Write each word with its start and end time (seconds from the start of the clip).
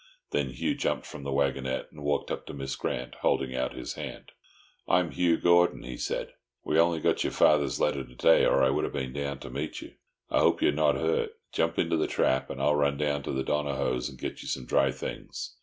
Then 0.31 0.49
Hugh 0.49 0.73
jumped 0.73 1.05
from 1.05 1.21
the 1.21 1.31
waggonette, 1.31 1.91
and 1.91 2.01
walked 2.03 2.31
up 2.31 2.47
to 2.47 2.55
Miss 2.55 2.75
Grant, 2.75 3.13
holding 3.21 3.55
out 3.55 3.75
his 3.75 3.93
hand. 3.93 4.31
"I'm 4.87 5.11
Hugh 5.11 5.37
Gordon," 5.37 5.83
he 5.83 5.95
said. 5.95 6.33
"We 6.63 6.79
only 6.79 6.99
got 6.99 7.23
your 7.23 7.29
father's 7.33 7.79
letter 7.79 8.03
to 8.03 8.15
day, 8.15 8.43
or 8.43 8.63
I 8.63 8.71
would 8.71 8.83
have 8.83 8.93
been 8.93 9.13
down 9.13 9.37
to 9.41 9.51
meet 9.51 9.79
you. 9.79 9.93
I 10.31 10.39
hope 10.39 10.59
you 10.59 10.69
are 10.69 10.71
not 10.71 10.95
hurt. 10.95 11.33
Jump 11.51 11.77
into 11.77 11.97
the 11.97 12.07
trap, 12.07 12.49
and 12.49 12.59
I'll 12.59 12.73
run 12.73 12.97
down 12.97 13.21
to 13.21 13.31
the 13.31 13.43
Donohoes', 13.43 14.09
and 14.09 14.17
get 14.17 14.41
you 14.41 14.47
some 14.47 14.65
dry 14.65 14.91
things." 14.91 15.55